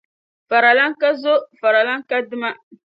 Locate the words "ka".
1.01-1.09, 2.09-2.17